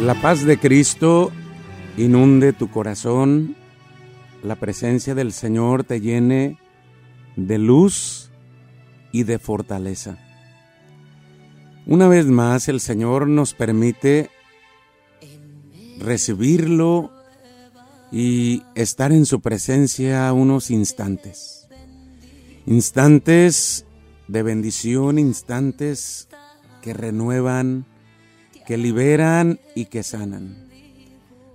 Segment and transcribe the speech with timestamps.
[0.00, 1.30] La paz de Cristo
[1.98, 3.54] inunde tu corazón,
[4.42, 6.58] la presencia del Señor te llene
[7.36, 8.30] de luz
[9.12, 10.16] y de fortaleza.
[11.84, 14.30] Una vez más el Señor nos permite
[15.98, 17.10] recibirlo
[18.10, 21.68] y estar en su presencia unos instantes.
[22.64, 23.84] Instantes
[24.28, 26.26] de bendición, instantes
[26.80, 27.84] que renuevan,
[28.70, 30.68] que liberan y que sanan.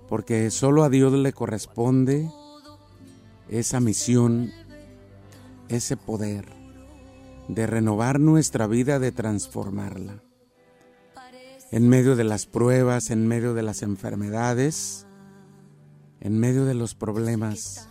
[0.06, 2.30] Porque solo a Dios le corresponde
[3.48, 4.52] esa misión,
[5.70, 6.44] ese poder
[7.48, 10.22] de renovar nuestra vida, de transformarla.
[11.70, 15.06] En medio de las pruebas, en medio de las enfermedades,
[16.20, 17.88] en medio de los problemas,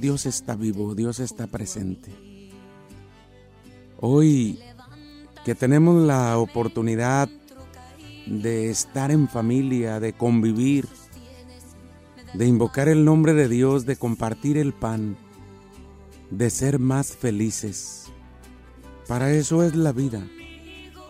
[0.00, 2.12] Dios está vivo, Dios está presente.
[4.00, 4.58] Hoy
[5.44, 7.28] que tenemos la oportunidad
[8.26, 10.88] de estar en familia, de convivir,
[12.34, 15.16] de invocar el nombre de Dios, de compartir el pan,
[16.30, 18.06] de ser más felices.
[19.06, 20.26] Para eso es la vida,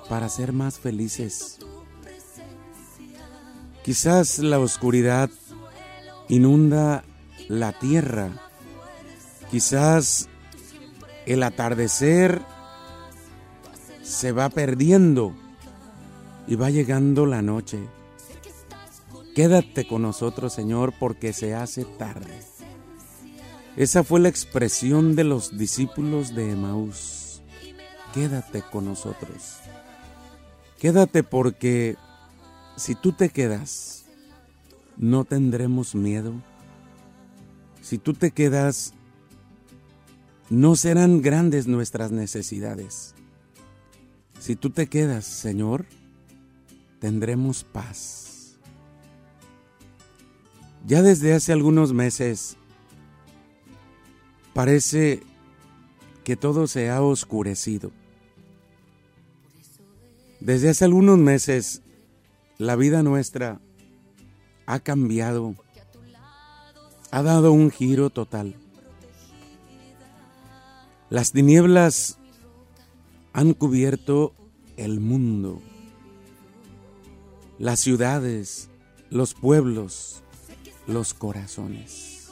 [0.09, 1.59] para ser más felices.
[3.83, 5.31] Quizás la oscuridad
[6.29, 7.05] inunda
[7.49, 8.31] la tierra,
[9.51, 10.29] quizás
[11.25, 12.43] el atardecer
[14.03, 15.35] se va perdiendo
[16.47, 17.79] y va llegando la noche.
[19.35, 22.41] Quédate con nosotros, Señor, porque se hace tarde.
[23.77, 27.43] Esa fue la expresión de los discípulos de Emaús.
[28.15, 29.59] Quédate con nosotros.
[30.79, 31.97] Quédate porque
[32.77, 34.07] si tú te quedas,
[34.97, 36.33] no tendremos miedo.
[37.83, 38.95] Si tú te quedas,
[40.49, 43.15] no serán grandes nuestras necesidades.
[44.39, 45.87] Si tú te quedas, Señor,
[46.99, 48.57] tendremos paz.
[50.87, 52.57] Ya desde hace algunos meses
[54.55, 55.23] parece
[56.25, 57.91] que todo se ha oscurecido.
[60.41, 61.83] Desde hace algunos meses
[62.59, 63.61] la vida nuestra
[64.67, 65.55] ha cambiado,
[67.11, 68.55] ha dado un giro total.
[71.11, 72.19] Las tinieblas
[73.33, 74.35] han cubierto
[74.77, 75.61] el mundo
[77.59, 78.69] las ciudades,
[79.11, 80.23] los pueblos,
[80.87, 82.29] los corazones.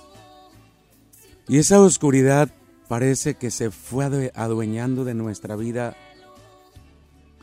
[1.49, 2.51] Y esa oscuridad
[2.89, 5.97] parece que se fue adueñando de nuestra vida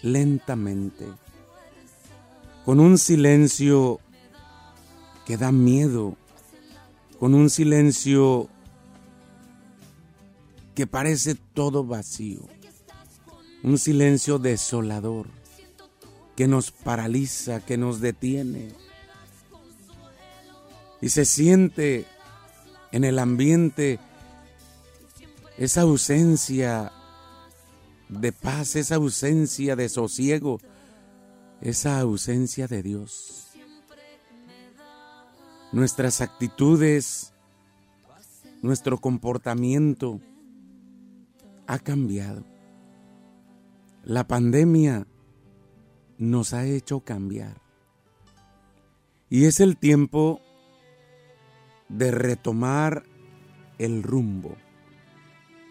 [0.02, 1.06] lentamente,
[2.66, 4.00] con un silencio
[5.26, 6.16] que da miedo,
[7.20, 8.50] con un silencio
[10.76, 12.42] que parece todo vacío,
[13.64, 15.41] un silencio desolador
[16.42, 18.70] que nos paraliza, que nos detiene.
[21.00, 22.08] Y se siente
[22.92, 24.00] en el ambiente
[25.60, 26.92] esa ausencia
[28.10, 30.60] de paz, esa ausencia de sosiego,
[31.62, 33.50] esa ausencia de Dios.
[35.72, 37.34] Nuestras actitudes,
[38.64, 40.20] nuestro comportamiento
[41.68, 42.44] ha cambiado.
[44.04, 45.06] La pandemia
[46.22, 47.60] nos ha hecho cambiar.
[49.28, 50.40] Y es el tiempo
[51.90, 53.04] de retomar
[53.80, 54.56] el rumbo.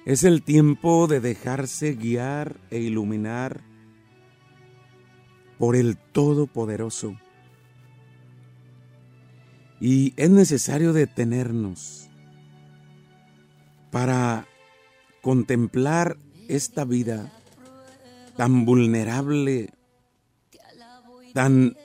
[0.05, 3.61] Es el tiempo de dejarse guiar e iluminar
[5.57, 7.17] por el Todopoderoso.
[9.81, 12.11] Y es necesario detenernos
[13.93, 14.49] para
[15.23, 16.17] contemplar
[16.49, 17.31] esta vida
[18.37, 19.71] tan vulnerable
[21.33, 21.77] tan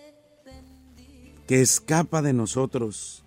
[1.47, 3.23] que escapa de nosotros.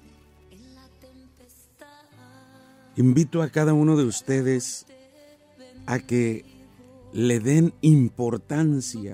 [2.97, 4.87] Invito a cada uno de ustedes
[5.87, 6.45] a que
[7.13, 9.13] le den importancia,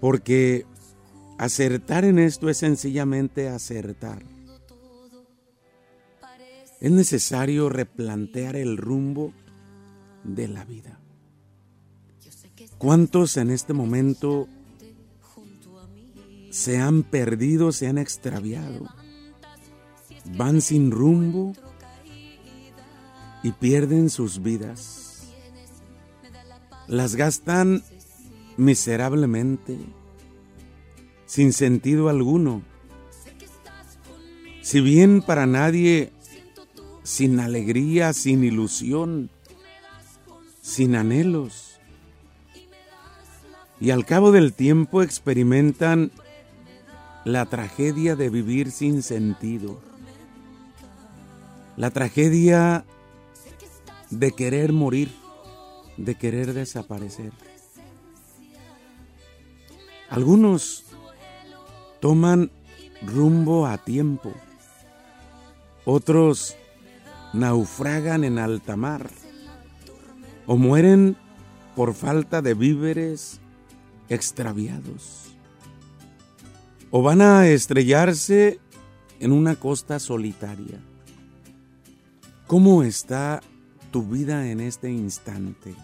[0.00, 0.64] porque
[1.38, 4.22] acertar en esto es sencillamente acertar.
[6.80, 9.32] Es necesario replantear el rumbo
[10.24, 11.01] de la vida.
[12.82, 14.48] ¿Cuántos en este momento
[16.50, 18.88] se han perdido, se han extraviado?
[20.36, 21.52] Van sin rumbo
[23.44, 25.28] y pierden sus vidas.
[26.88, 27.84] Las gastan
[28.56, 29.78] miserablemente,
[31.24, 32.62] sin sentido alguno.
[34.60, 36.10] Si bien para nadie,
[37.04, 39.30] sin alegría, sin ilusión,
[40.62, 41.71] sin anhelos
[43.82, 46.12] y al cabo del tiempo experimentan
[47.24, 49.80] la tragedia de vivir sin sentido,
[51.76, 52.84] la tragedia
[54.10, 55.10] de querer morir,
[55.96, 57.32] de querer desaparecer.
[60.08, 60.84] Algunos
[61.98, 62.52] toman
[63.04, 64.32] rumbo a tiempo,
[65.84, 66.56] otros
[67.32, 69.10] naufragan en alta mar.
[70.46, 71.16] O mueren
[71.74, 73.41] por falta de víveres
[74.14, 75.34] extraviados.
[76.90, 78.60] O van a estrellarse
[79.20, 80.78] en una costa solitaria.
[82.46, 83.40] ¿Cómo está
[83.90, 85.74] tu vida en este instante?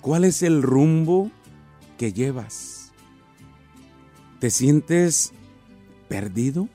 [0.00, 1.30] ¿Cuál es el rumbo
[1.98, 2.92] que llevas?
[4.38, 5.32] ¿Te sientes
[6.08, 6.68] perdido?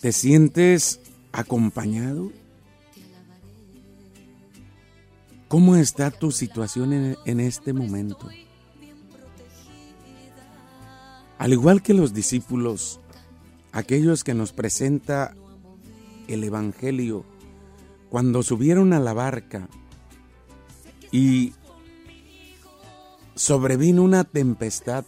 [0.00, 1.00] ¿Te sientes
[1.32, 2.30] acompañado?
[5.48, 8.28] ¿Cómo está tu situación en, en este momento?
[11.42, 13.00] Al igual que los discípulos,
[13.72, 15.34] aquellos que nos presenta
[16.28, 17.24] el Evangelio,
[18.10, 19.68] cuando subieron a la barca
[21.10, 21.52] y
[23.34, 25.04] sobrevino una tempestad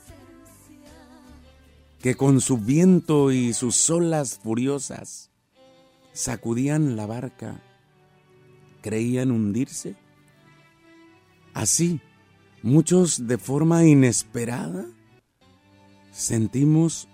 [2.00, 5.31] que con su viento y sus olas furiosas
[6.14, 7.62] sacudían la barca,
[8.81, 9.94] creían hundirse.
[11.52, 12.00] Así,
[12.64, 14.84] muchos de forma inesperada
[16.14, 17.08] sentimos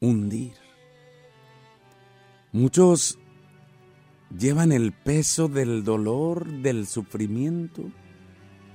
[0.00, 0.52] hundir.
[2.52, 3.18] Muchos
[4.38, 7.90] llevan el peso del dolor, del sufrimiento,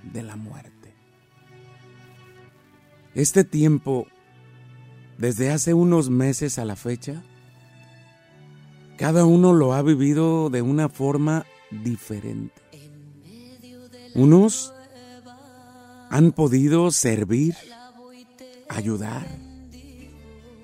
[0.02, 0.96] de la muerte.
[3.14, 4.08] Este tiempo,
[5.20, 7.24] desde hace unos meses a la fecha,
[8.98, 12.62] cada uno lo ha vivido de una forma diferente.
[14.16, 14.74] Unos
[16.10, 17.56] han podido servir,
[18.70, 19.28] ayudar,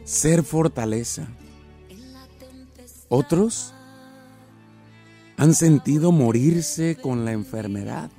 [0.03, 1.27] ser fortaleza.
[3.09, 3.73] Otros
[5.37, 8.11] han sentido morirse con la enfermedad.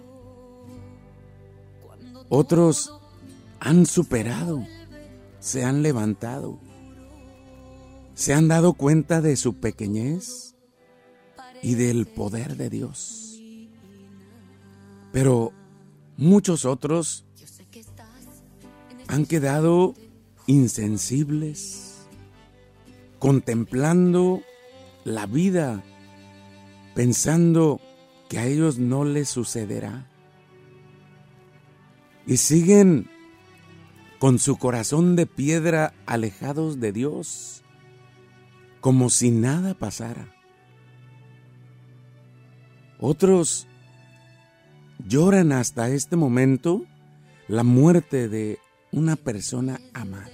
[2.29, 2.93] Otros
[3.61, 4.67] han superado,
[5.41, 6.59] se han levantado,
[8.15, 10.55] se han dado cuenta de su pequeñez
[11.63, 13.41] y del poder de Dios.
[15.13, 15.53] Pero
[16.17, 17.25] muchos otros
[19.09, 19.95] han quedado
[20.47, 22.07] insensibles,
[23.19, 24.43] contemplando
[25.05, 25.83] la vida,
[26.95, 27.81] pensando
[28.29, 30.09] que a ellos no les sucederá.
[32.27, 33.11] Y siguen
[34.19, 37.63] con su corazón de piedra alejados de Dios,
[38.81, 40.35] como si nada pasara.
[42.99, 43.67] Otros
[45.07, 46.87] lloran hasta este momento
[47.49, 48.59] la muerte de
[48.95, 50.31] una persona amada,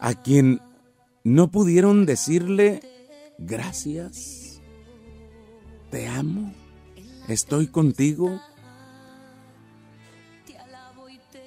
[0.00, 0.60] a quien
[1.22, 2.80] no pudieron decirle
[3.36, 4.60] gracias,
[5.90, 6.54] te amo,
[7.28, 8.40] estoy contigo.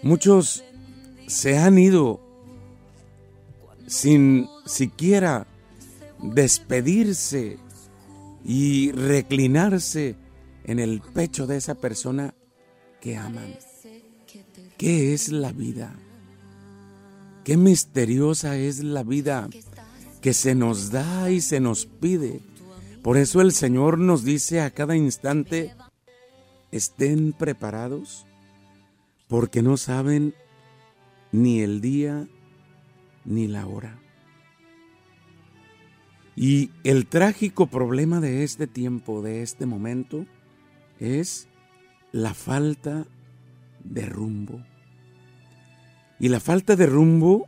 [0.04, 0.64] Muchos
[1.26, 2.22] se han ido
[3.88, 5.48] sin siquiera
[6.22, 7.58] despedirse
[8.46, 10.16] y reclinarse
[10.66, 12.36] en el pecho de esa persona
[13.02, 13.58] que aman.
[14.78, 15.96] ¿Qué es la vida?
[17.44, 19.50] Qué misteriosa es la vida
[20.22, 22.42] que se nos da y se nos pide.
[23.02, 25.74] Por eso el Señor nos dice a cada instante,
[26.72, 28.28] estén preparados
[29.28, 30.36] porque no saben
[31.32, 32.28] ni el día
[33.26, 34.00] ni la hora.
[36.36, 40.28] Y el trágico problema de este tiempo, de este momento,
[41.00, 41.48] es
[42.12, 43.08] la falta
[43.90, 44.64] de rumbo.
[46.20, 47.48] Y la falta de rumbo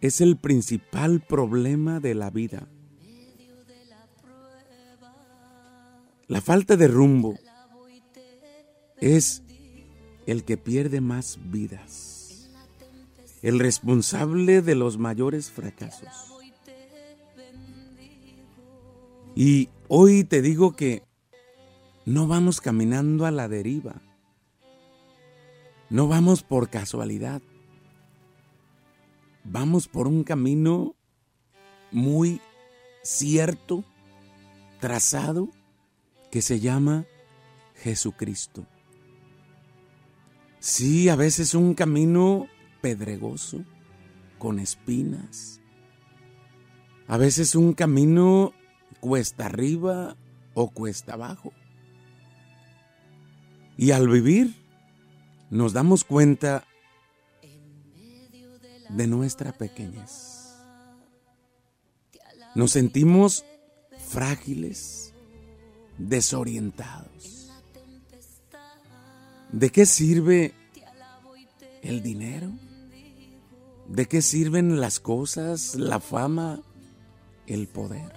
[0.00, 2.66] es el principal problema de la vida.
[6.28, 7.38] La falta de rumbo
[9.00, 9.42] es
[10.26, 12.50] el que pierde más vidas,
[13.42, 16.32] el responsable de los mayores fracasos.
[19.34, 21.02] Y hoy te digo que
[22.04, 24.00] no vamos caminando a la deriva.
[25.92, 27.42] No vamos por casualidad.
[29.44, 30.96] Vamos por un camino
[31.90, 32.40] muy
[33.02, 33.84] cierto,
[34.80, 35.50] trazado,
[36.30, 37.04] que se llama
[37.74, 38.66] Jesucristo.
[40.60, 42.46] Sí, a veces un camino
[42.80, 43.62] pedregoso,
[44.38, 45.60] con espinas.
[47.06, 48.54] A veces un camino
[49.00, 50.16] cuesta arriba
[50.54, 51.52] o cuesta abajo.
[53.76, 54.61] Y al vivir
[55.52, 56.64] nos damos cuenta
[58.88, 60.56] de nuestra pequeñez.
[62.54, 63.44] Nos sentimos
[64.08, 65.12] frágiles,
[65.98, 67.52] desorientados.
[69.52, 70.54] ¿De qué sirve
[71.82, 72.50] el dinero?
[73.88, 76.62] ¿De qué sirven las cosas, la fama,
[77.46, 78.10] el poder?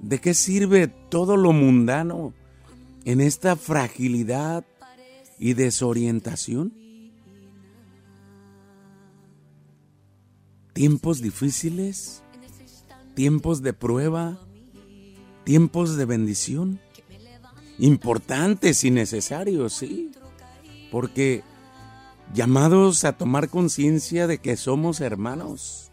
[0.00, 2.32] ¿De qué sirve todo lo mundano
[3.04, 4.64] en esta fragilidad
[5.42, 6.72] y desorientación?
[10.72, 12.22] Tiempos difíciles,
[13.16, 14.38] tiempos de prueba,
[15.42, 16.80] tiempos de bendición,
[17.80, 20.12] importantes y necesarios, sí,
[20.92, 21.42] porque
[22.32, 25.90] llamados a tomar conciencia de que somos hermanos,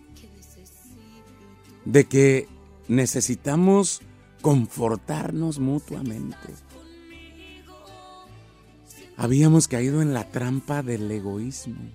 [1.85, 2.47] de que
[2.87, 4.01] necesitamos
[4.43, 6.68] confortarnos mutuamente.
[9.21, 11.91] Habíamos caído en la trampa del egoísmo,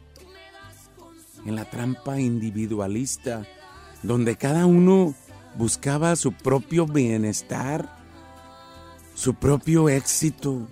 [1.46, 3.46] en la trampa individualista,
[4.02, 5.14] donde cada uno
[5.56, 7.88] buscaba su propio bienestar,
[9.14, 10.68] su propio éxito,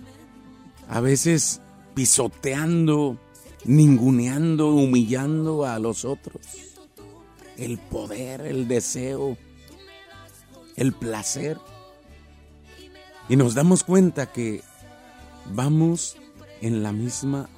[0.87, 1.59] a veces
[1.95, 3.19] pisoteando,
[3.65, 6.45] ninguneando, humillando a los otros.
[7.57, 9.37] El poder, el deseo,
[10.75, 11.57] el placer.
[13.27, 14.61] Y nos damos cuenta que
[15.51, 16.17] vamos
[16.63, 17.49] en la misma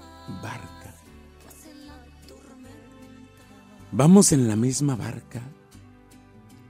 [0.42, 0.96] barca.
[3.92, 5.42] Vamos en la misma barca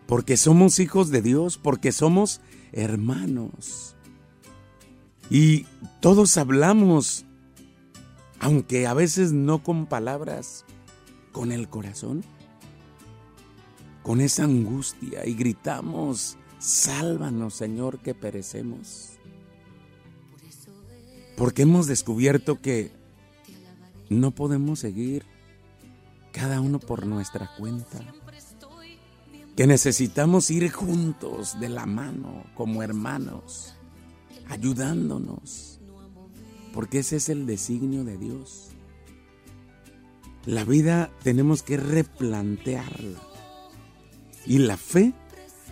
[0.06, 3.96] porque somos hijos de Dios, porque somos hermanos.
[5.32, 5.66] Y
[6.02, 7.26] todos hablamos,
[8.40, 10.66] aunque a veces no con palabras,
[11.32, 12.24] con el corazón
[14.06, 19.15] con esa angustia y gritamos, sálvanos Señor que perecemos.
[21.38, 22.92] Porque hemos descubierto que
[24.10, 25.26] no podemos seguir
[26.32, 28.00] cada uno por nuestra cuenta.
[29.56, 33.76] Que necesitamos ir juntos de la mano como hermanos,
[34.50, 35.80] ayudándonos.
[36.74, 38.72] Porque ese es el designio de Dios.
[40.46, 43.20] La vida tenemos que replantearla
[44.46, 45.14] y la fe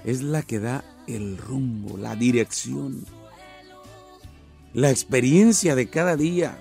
[0.04, 3.06] es la que da el rumbo, la dirección.
[4.74, 6.60] La experiencia de cada día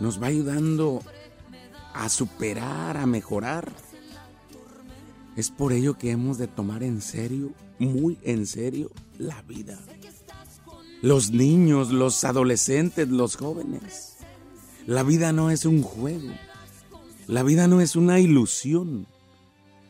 [0.00, 1.02] nos va ayudando
[1.94, 3.70] a superar, a mejorar.
[5.36, 9.78] Es por ello que hemos de tomar en serio, muy en serio, la vida.
[11.00, 14.16] Los niños, los adolescentes, los jóvenes.
[14.86, 16.32] La vida no es un juego.
[17.28, 19.06] La vida no es una ilusión.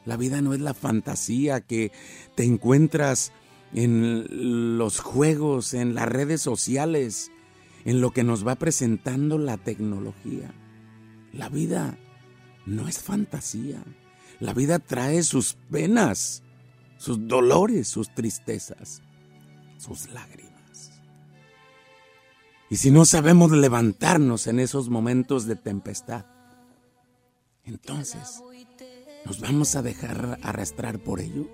[0.04, 1.92] La vida no es la fantasía que
[2.34, 3.32] te encuentras
[3.74, 7.30] en los juegos, en las redes sociales,
[7.84, 10.52] en lo que nos va presentando la tecnología.
[11.32, 11.98] La vida
[12.66, 13.82] no es fantasía.
[14.40, 16.42] La vida trae sus penas,
[16.98, 19.02] sus dolores, sus tristezas,
[19.78, 21.00] sus lágrimas.
[22.70, 26.26] Y si no sabemos levantarnos en esos momentos de tempestad,
[27.64, 28.42] entonces
[29.24, 31.46] ¿Nos vamos a dejar arrastrar por ello?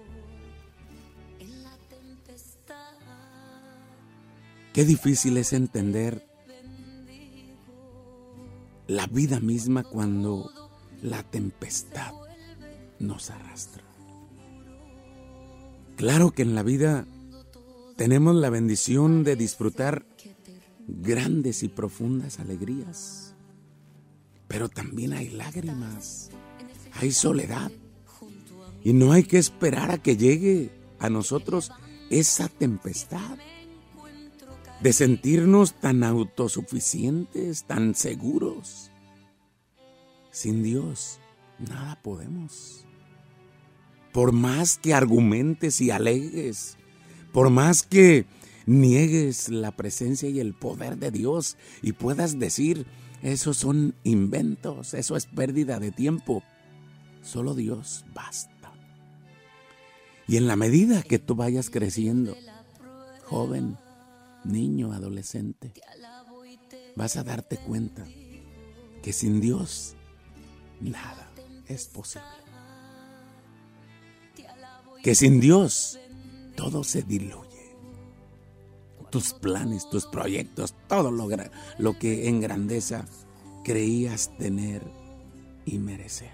[4.78, 6.24] Qué difícil es entender
[8.86, 10.52] la vida misma cuando
[11.02, 12.12] la tempestad
[13.00, 13.82] nos arrastra.
[15.96, 17.08] Claro que en la vida
[17.96, 20.06] tenemos la bendición de disfrutar
[20.86, 23.34] grandes y profundas alegrías,
[24.46, 26.30] pero también hay lágrimas
[26.92, 27.72] hay soledad.
[28.84, 30.70] Y no hay que esperar a que llegue
[31.00, 31.72] a nosotros
[32.10, 33.38] esa tempestad
[34.80, 38.90] de sentirnos tan autosuficientes, tan seguros.
[40.30, 41.18] Sin Dios,
[41.58, 42.84] nada podemos.
[44.12, 46.76] Por más que argumentes y alegues,
[47.32, 48.26] por más que
[48.66, 52.86] niegues la presencia y el poder de Dios y puedas decir,
[53.22, 56.42] esos son inventos, eso es pérdida de tiempo.
[57.22, 58.72] Solo Dios basta.
[60.28, 62.36] Y en la medida que tú vayas creciendo,
[63.24, 63.76] joven,
[64.44, 65.72] niño, adolescente,
[66.96, 68.04] vas a darte cuenta
[69.02, 69.96] que sin Dios
[70.80, 71.30] nada
[71.66, 72.26] es posible.
[75.02, 75.98] Que sin Dios
[76.56, 77.46] todo se diluye.
[79.10, 81.28] Tus planes, tus proyectos, todo lo,
[81.78, 83.06] lo que en grandeza
[83.64, 84.82] creías tener
[85.64, 86.32] y merecer.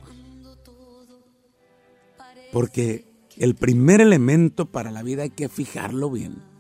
[2.53, 3.05] Porque
[3.37, 6.54] el primer elemento para la vida hay que fijarlo bien.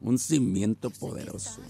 [0.00, 1.60] Un cimiento poderoso.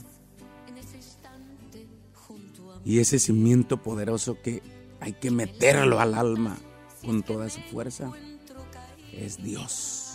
[2.84, 4.62] Y ese cimiento poderoso que
[5.00, 6.56] hay que meterlo al alma
[7.04, 8.10] con toda su fuerza,
[9.12, 10.14] es Dios,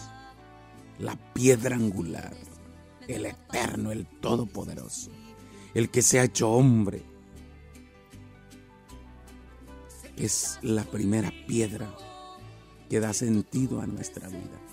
[1.00, 2.36] la piedra angular,
[3.08, 5.12] el eterno, el todopoderoso,
[5.74, 7.04] el que se ha hecho hombre.
[10.16, 11.94] Es la primera piedra
[12.90, 14.65] que da sentido a nuestra vida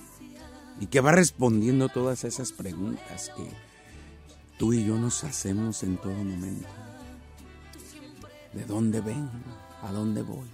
[0.81, 3.49] y que va respondiendo todas esas preguntas que
[4.59, 6.69] tú y yo nos hacemos en todo momento.
[8.52, 9.31] ¿De dónde vengo?
[9.83, 10.49] ¿A dónde voy?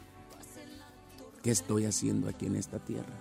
[1.43, 3.15] ¿Qué estoy haciendo aquí en esta tierra?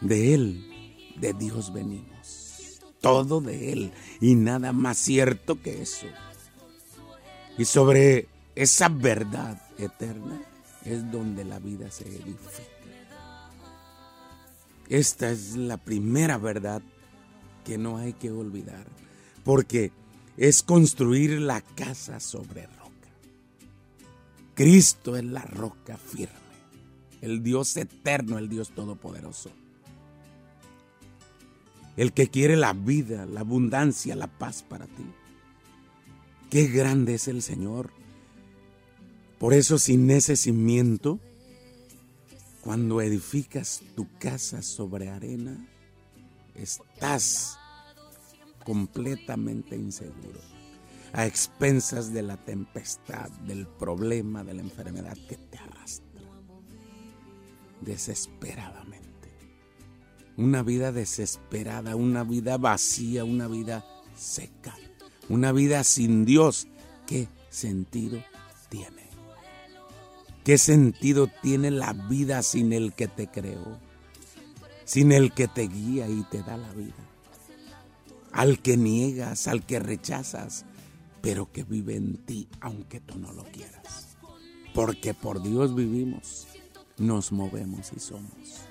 [0.00, 2.80] De Él, de Dios venimos.
[3.00, 6.06] Todo de Él y nada más cierto que eso.
[7.58, 10.40] Y sobre esa verdad eterna
[10.84, 12.62] es donde la vida se edifica.
[14.92, 16.82] Esta es la primera verdad
[17.64, 18.84] que no hay que olvidar,
[19.42, 19.90] porque
[20.36, 23.08] es construir la casa sobre roca.
[24.54, 26.34] Cristo es la roca firme,
[27.22, 29.50] el Dios eterno, el Dios todopoderoso.
[31.96, 35.06] El que quiere la vida, la abundancia, la paz para ti.
[36.50, 37.94] Qué grande es el Señor.
[39.38, 41.18] Por eso sin ese cimiento,
[42.62, 45.66] cuando edificas tu casa sobre arena,
[46.54, 47.58] estás
[48.64, 50.40] completamente inseguro,
[51.12, 56.12] a expensas de la tempestad, del problema, de la enfermedad que te arrastra
[57.80, 59.02] desesperadamente.
[60.36, 63.84] Una vida desesperada, una vida vacía, una vida
[64.16, 64.74] seca,
[65.28, 66.68] una vida sin Dios.
[67.06, 68.22] ¿Qué sentido
[68.68, 69.01] tiene?
[70.44, 73.78] ¿Qué sentido tiene la vida sin el que te creó?
[74.84, 77.12] Sin el que te guía y te da la vida
[78.32, 80.64] al que niegas, al que rechazas,
[81.20, 84.16] pero que vive en ti aunque tú no lo quieras.
[84.74, 86.46] Porque por Dios vivimos,
[86.98, 88.62] nos movemos y somos.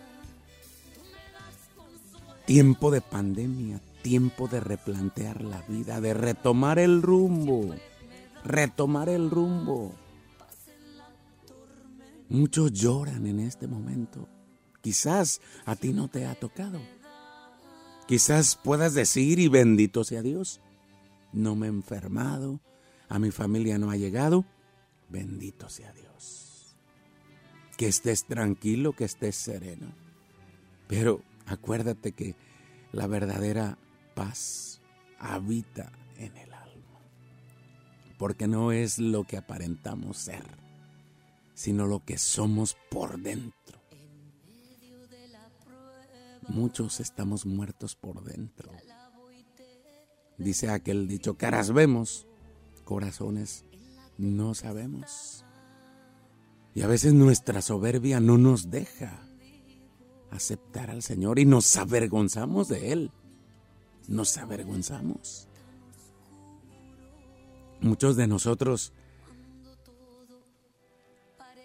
[2.46, 7.76] Tiempo de pandemia, tiempo de replantear la vida, de retomar el rumbo,
[8.44, 9.94] retomar el rumbo.
[12.32, 14.28] Muchos lloran en este momento.
[14.82, 16.80] Quizás a ti no te ha tocado
[18.12, 20.60] Quizás puedas decir, y bendito sea Dios,
[21.32, 22.60] no me he enfermado,
[23.08, 24.44] a mi familia no ha llegado,
[25.08, 26.76] bendito sea Dios.
[27.78, 29.94] Que estés tranquilo, que estés sereno.
[30.90, 32.36] Pero acuérdate que
[32.92, 33.78] la verdadera
[34.14, 34.82] paz
[35.18, 37.00] habita en el alma.
[38.18, 40.44] Porque no es lo que aparentamos ser,
[41.62, 43.80] sino lo que somos por dentro.
[46.48, 48.72] Muchos estamos muertos por dentro.
[50.40, 52.26] Dice aquel dicho, caras vemos,
[52.84, 53.64] corazones
[54.18, 55.46] no sabemos.
[56.74, 59.24] Y a veces nuestra soberbia no nos deja
[60.32, 63.12] aceptar al Señor y nos avergonzamos de Él.
[64.08, 65.48] Nos avergonzamos.
[67.82, 68.94] Muchos de nosotros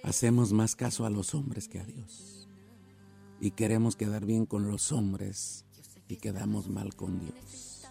[0.06, 2.48] hacemos más caso a los hombres que a Dios
[3.40, 5.64] y queremos quedar bien con los hombres
[6.08, 7.84] y quedamos mal con Dios.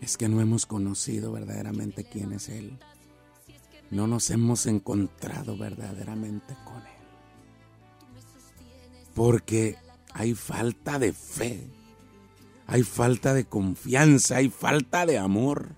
[0.00, 2.78] Es que no hemos conocido verdaderamente quién es Él.
[3.90, 6.92] No nos hemos encontrado verdaderamente con Él.
[9.14, 9.76] Porque
[10.14, 11.68] hay falta de fe,
[12.66, 15.76] hay falta de confianza, hay falta de amor.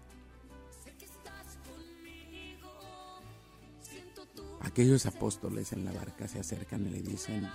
[4.74, 7.48] Aquellos apóstoles en la barca se acercan y le dicen,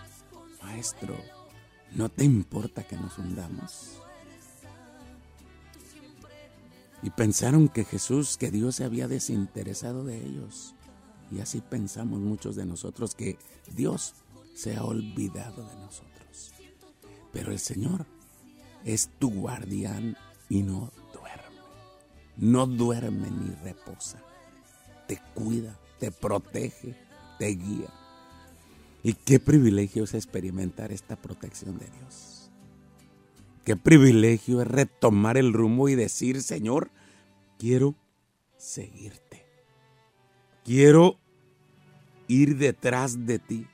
[0.64, 1.18] Maestro,
[1.92, 4.00] ¿no te importa que nos hundamos?
[7.04, 10.76] Y pensaron que Jesús, que Dios se había desinteresado de ellos.
[11.30, 13.38] Y así pensamos muchos de nosotros que
[13.76, 14.14] Dios
[14.56, 16.54] se ha olvidado de nosotros.
[17.34, 18.06] Pero el Señor
[18.86, 20.16] es tu guardián
[20.48, 21.60] y no duerme.
[22.38, 24.24] No duerme ni reposa.
[25.06, 27.09] Te cuida, te protege,
[27.40, 27.90] te guía.
[29.02, 32.52] Y qué privilegio es experimentar esta protección de Dios.
[33.64, 36.92] Qué privilegio es retomar el rumbo y decir, Señor,
[37.58, 37.96] quiero
[38.58, 39.46] seguirte.
[40.66, 41.18] Quiero
[42.28, 43.68] ir detrás de ti.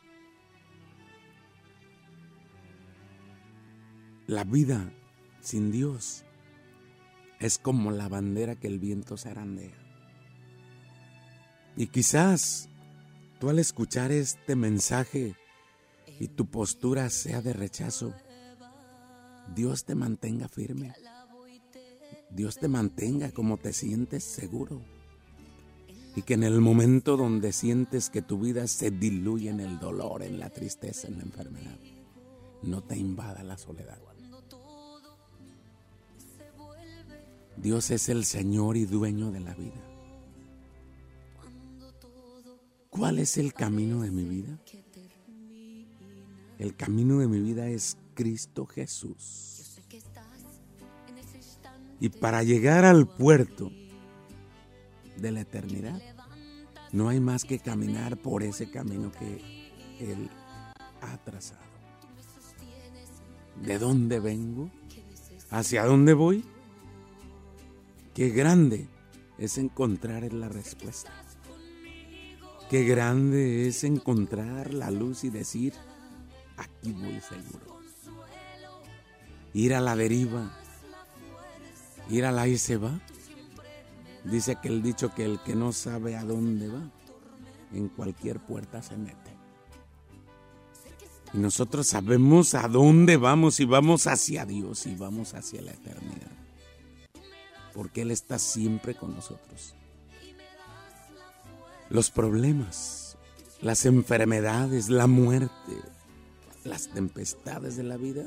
[4.28, 4.92] La vida
[5.42, 6.24] sin Dios
[7.40, 9.76] es como la bandera que el viento zarandea.
[11.78, 12.70] Y quizás
[13.50, 15.36] Al escuchar este mensaje
[16.20, 18.14] y tu postura sea de rechazo,
[19.54, 20.94] Dios te mantenga firme.
[22.32, 24.82] Dios te mantenga como te sientes seguro.
[26.16, 30.24] Y que en el momento donde sientes que tu vida se diluye en el dolor,
[30.24, 31.78] en la tristeza, en la enfermedad,
[32.64, 34.00] no te invada la soledad.
[37.58, 39.95] Dios es el Señor y dueño de la vida.
[42.98, 44.58] ¿Cuál es el camino de mi vida?
[46.58, 49.82] El camino de mi vida es Cristo Jesús.
[52.00, 53.70] Y para llegar al puerto
[55.18, 56.02] de la eternidad,
[56.94, 60.30] no hay más que caminar por ese camino que Él
[61.02, 61.66] ha trazado.
[63.62, 64.72] ¿De dónde vengo?
[65.50, 66.46] ¿Hacia dónde voy?
[68.14, 68.88] Qué grande
[69.38, 71.25] es encontrar la respuesta.
[72.70, 75.74] Qué grande es encontrar la luz y decir,
[76.58, 77.80] aquí voy seguro.
[79.54, 80.52] Ir a la deriva,
[82.10, 83.00] ir a la y se va.
[84.24, 86.90] Dice que el dicho que el que no sabe a dónde va,
[87.72, 89.38] en cualquier puerta se mete.
[91.34, 96.32] Y nosotros sabemos a dónde vamos y vamos hacia Dios y vamos hacia la eternidad.
[97.76, 99.76] Porque Él está siempre con nosotros
[101.90, 103.18] los problemas,
[103.62, 105.52] las enfermedades, la muerte,
[106.64, 108.26] las tempestades de la vida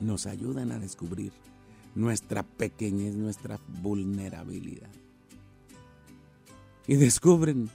[0.00, 1.32] nos ayudan a descubrir
[1.94, 4.90] nuestra pequeñez, nuestra vulnerabilidad.
[6.86, 7.68] Y descubren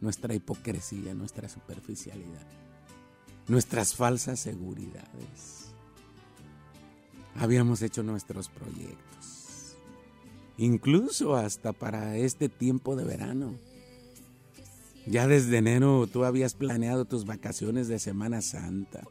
[0.00, 2.46] nuestra hipocresía, nuestra superficialidad,
[3.48, 5.72] nuestras falsas seguridades.
[7.36, 9.41] Habíamos hecho nuestros proyectos
[10.58, 13.54] incluso hasta para este tiempo de verano.
[15.06, 19.02] Ya desde enero tú habías planeado tus vacaciones de Semana Santa,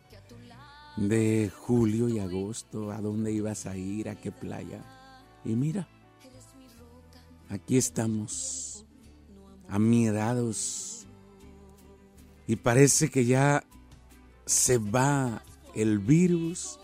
[0.96, 4.84] de julio y agosto, a dónde ibas a ir, a qué playa.
[5.44, 5.88] Y mira,
[7.50, 8.86] aquí estamos,
[9.68, 11.06] amiedados,
[12.48, 13.64] y parece que ya
[14.46, 15.44] se va
[15.76, 16.80] el virus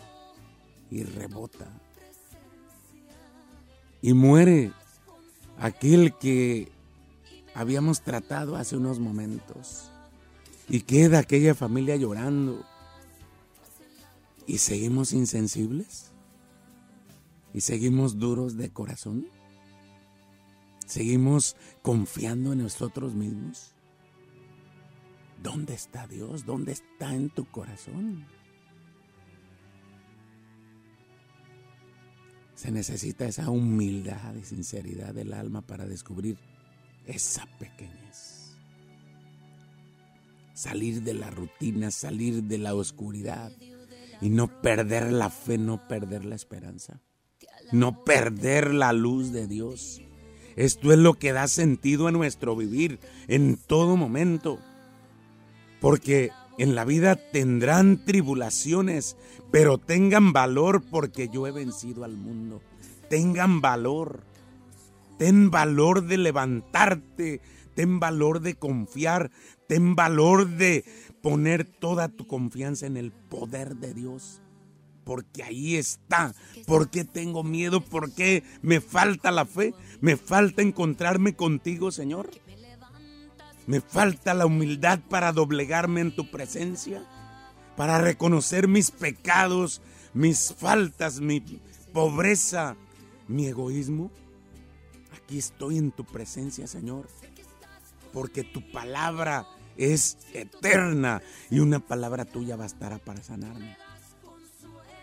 [0.90, 1.70] y rebota
[4.08, 4.72] y muere
[5.60, 6.72] aquel que
[7.54, 9.92] habíamos tratado hace unos momentos.
[10.70, 12.64] Y queda aquella familia llorando.
[14.46, 16.14] ¿Y seguimos insensibles?
[17.54, 19.28] ¿Y seguimos duros de corazón?
[20.86, 23.74] ¿Seguimos confiando en nosotros mismos?
[25.44, 26.46] ¿Dónde está Dios?
[26.46, 28.26] ¿Dónde está en tu corazón?
[32.58, 36.40] Se necesita esa humildad y sinceridad del alma para descubrir
[37.06, 38.58] esa pequeñez.
[40.56, 43.52] Salir de la rutina, salir de la oscuridad
[44.22, 47.00] y no perder la fe, no perder la esperanza,
[47.72, 50.02] no perder la luz de Dios.
[50.56, 54.58] Esto es lo que da sentido a nuestro vivir en todo momento.
[55.80, 59.16] Porque en la vida tendrán tribulaciones,
[59.52, 62.62] pero tengan valor porque yo he vencido al mundo.
[63.10, 64.24] Tengan valor.
[65.20, 67.42] Ten valor de levantarte.
[67.76, 69.30] Ten valor de confiar.
[69.68, 70.84] Ten valor de
[71.22, 74.42] poner toda tu confianza en el poder de Dios.
[75.04, 76.34] Porque ahí está.
[76.66, 77.82] ¿Por qué tengo miedo?
[77.82, 79.74] ¿Por qué me falta la fe?
[80.02, 82.30] ¿Me falta encontrarme contigo, Señor?
[83.68, 87.06] Me falta la humildad para doblegarme en tu presencia,
[87.76, 89.82] para reconocer mis pecados,
[90.14, 91.42] mis faltas, mi
[91.92, 92.78] pobreza,
[93.28, 94.10] mi egoísmo.
[95.22, 97.10] Aquí estoy en tu presencia, Señor,
[98.14, 103.76] porque tu palabra es eterna y una palabra tuya bastará para sanarme.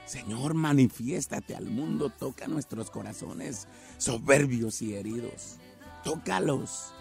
[0.07, 5.57] Señor, manifiéstate al mundo, toca nuestros corazones soberbios y heridos.
[6.03, 6.95] Tócalos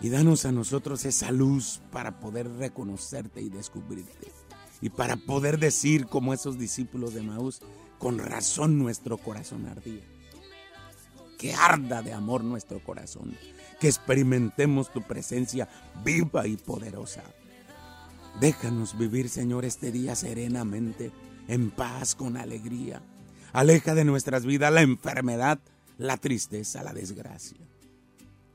[0.00, 4.32] y danos a nosotros esa luz para poder reconocerte y descubrirte.
[4.80, 7.60] Y para poder decir como esos discípulos de Maús,
[7.98, 10.04] con razón nuestro corazón ardía.
[11.38, 13.36] Que arda de amor nuestro corazón.
[13.80, 15.68] Que experimentemos tu presencia
[16.04, 17.22] viva y poderosa.
[18.40, 21.12] Déjanos vivir, Señor, este día serenamente,
[21.48, 23.00] en paz, con alegría.
[23.52, 25.60] Aleja de nuestras vidas la enfermedad,
[25.96, 27.58] la tristeza, la desgracia.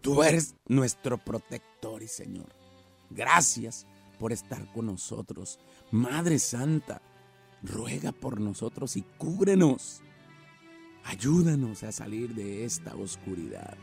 [0.01, 2.47] Tú eres nuestro protector y Señor.
[3.09, 3.85] Gracias
[4.19, 5.59] por estar con nosotros.
[5.91, 7.01] Madre Santa,
[7.61, 10.01] ruega por nosotros y cúbrenos.
[11.03, 13.77] Ayúdanos a salir de esta oscuridad.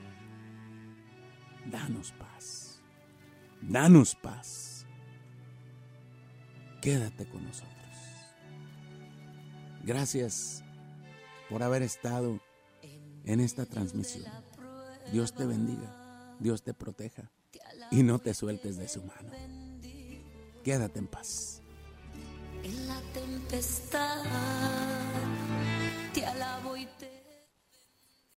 [1.71, 2.81] Danos paz.
[3.61, 4.87] Danos paz.
[6.81, 7.73] Quédate con nosotros.
[9.83, 10.63] Gracias
[11.49, 12.41] por haber estado
[13.25, 14.25] en esta transmisión.
[15.13, 15.95] Dios te bendiga,
[16.39, 17.31] Dios te proteja
[17.91, 19.31] y no te sueltes de su mano.
[20.65, 21.63] Quédate en paz.
[22.63, 24.25] En la tempestad
[26.13, 27.16] te alabo y te